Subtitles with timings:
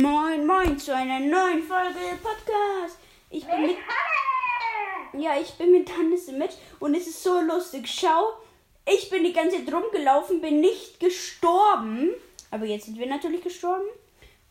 [0.00, 2.98] Moin, moin zu einer neuen Folge Podcast.
[3.30, 3.76] Ich bin mit,
[5.14, 7.88] ja, ich bin mit Hannes mit und es ist so lustig.
[7.88, 8.34] Schau,
[8.86, 12.10] ich bin die ganze Zeit rumgelaufen, bin nicht gestorben.
[12.52, 13.88] Aber jetzt sind wir natürlich gestorben.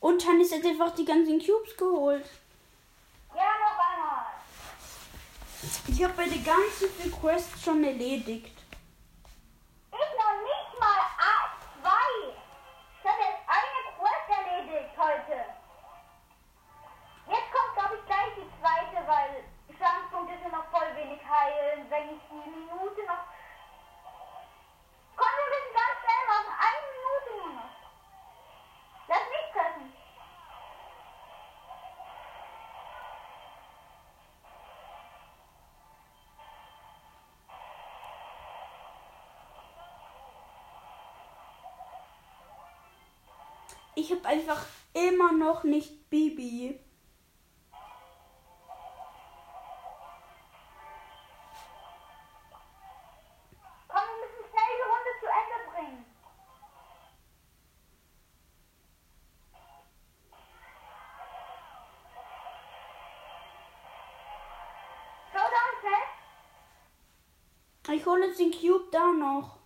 [0.00, 2.24] Und Hannes hat einfach die ganzen Cubes geholt.
[3.28, 4.26] Ja, noch einmal.
[5.86, 8.55] Ich habe meine ganzen Quests schon erledigt.
[43.98, 46.78] Ich habe einfach immer noch nicht Bibi.
[53.88, 56.04] Komm, wir müssen schnell die Runde zu Ende bringen.
[65.32, 66.14] Showdown fest?
[67.94, 69.65] Ich hole jetzt den Cube da noch.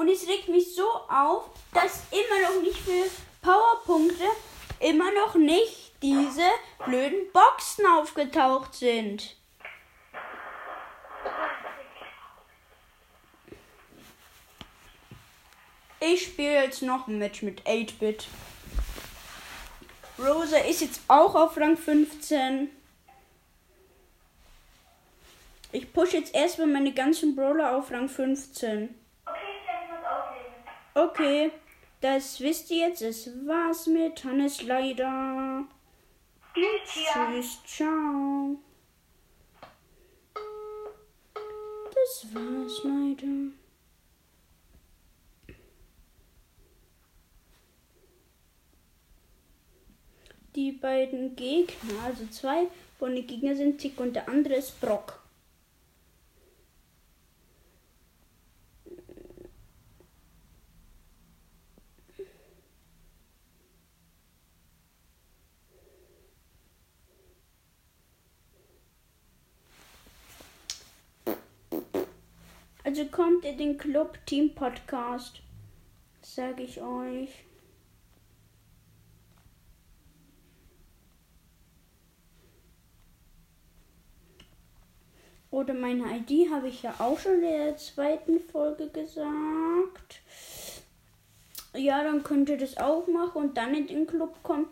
[0.00, 3.04] Und es regt mich so auf, dass immer noch nicht für
[3.42, 4.24] Powerpunkte
[4.78, 6.48] immer noch nicht diese
[6.86, 9.36] blöden Boxen aufgetaucht sind.
[16.00, 18.26] Ich spiele jetzt noch ein Match mit 8-Bit.
[20.18, 22.70] Rosa ist jetzt auch auf Rang 15.
[25.72, 28.94] Ich pushe jetzt erstmal meine ganzen Brawler auf Rang 15.
[29.26, 29.38] Okay,
[29.84, 30.54] ich muss auflegen.
[30.94, 31.52] Okay,
[32.00, 33.02] das wisst ihr jetzt.
[33.02, 35.64] Es war's mit Hannes leider.
[36.54, 37.06] Tschüss.
[37.12, 38.58] Tschüss, ciao.
[41.94, 43.52] Das war's leider.
[50.56, 52.66] Die beiden Gegner, also zwei
[52.98, 55.22] von den Gegnern sind Tick und der andere ist Brock.
[72.90, 75.42] Also kommt in den Club Team Podcast.
[76.22, 77.30] Sag ich euch.
[85.52, 90.22] Oder meine ID habe ich ja auch schon in der zweiten Folge gesagt.
[91.76, 94.66] Ja, dann könnt ihr das auch machen und dann in den Club kommen.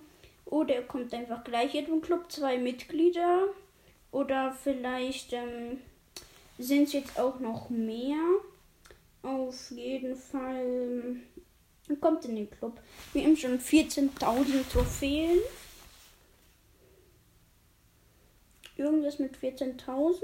[0.45, 3.45] Oder ihr kommt einfach gleich in den Club, zwei Mitglieder.
[4.11, 5.79] Oder vielleicht ähm,
[6.59, 8.19] sind es jetzt auch noch mehr.
[9.23, 11.23] Auf jeden Fall
[11.89, 12.81] ähm, kommt in den Club.
[13.13, 15.39] Wir haben schon 14.000 Trophäen.
[18.77, 20.23] Irgendwas mit 14.000.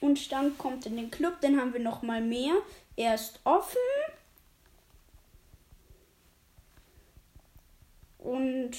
[0.00, 2.54] Und dann kommt in den Club, dann haben wir noch mal mehr.
[2.96, 3.78] Er ist offen.
[8.18, 8.76] Und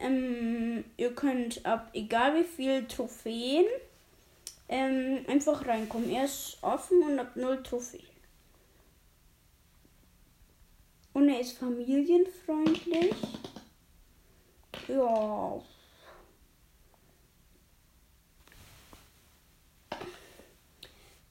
[0.00, 3.66] ähm, ihr könnt ab egal wie viel Trophäen
[4.68, 6.10] ähm, einfach reinkommen.
[6.10, 8.04] Er ist offen und ab null Trophäen.
[11.12, 13.14] Und er ist familienfreundlich.
[14.88, 15.62] Ja.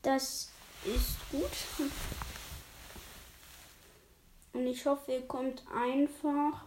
[0.01, 0.51] Das
[0.85, 1.89] ist gut.
[4.53, 6.65] Und ich hoffe, ihr kommt einfach.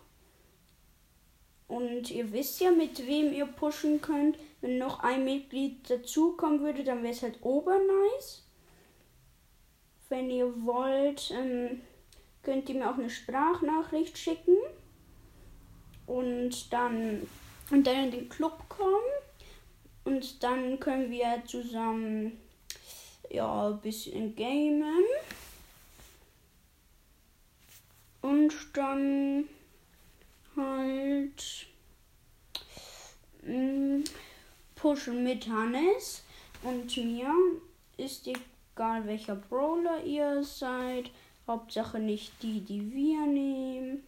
[1.69, 4.39] Und ihr wisst ja, mit wem ihr pushen könnt.
[4.61, 8.45] Wenn noch ein Mitglied dazukommen würde, dann wäre es halt obernice.
[10.09, 11.83] Wenn ihr wollt, ähm,
[12.43, 14.57] könnt ihr mir auch eine Sprachnachricht schicken
[16.07, 17.29] und dann,
[17.71, 18.95] und dann in den Club kommen.
[20.05, 22.41] Und dann können wir zusammen
[23.29, 25.05] ja, ein bisschen gamen.
[28.23, 29.49] Und dann
[34.89, 36.23] pushen mit Hannes
[36.63, 37.31] und mir.
[37.99, 41.11] Ist egal welcher Brawler ihr seid.
[41.47, 44.03] Hauptsache nicht die, die wir nehmen.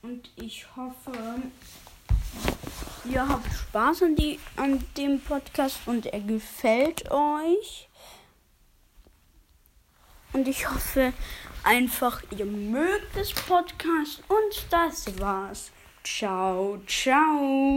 [0.02, 1.12] Und ich hoffe,
[3.04, 7.88] ihr habt Spaß an, die, an dem Podcast und er gefällt euch.
[10.32, 11.12] Und ich hoffe
[11.64, 14.22] einfach, ihr mögt das Podcast.
[14.28, 15.72] Und das war's.
[16.04, 17.74] Ciao, ciao.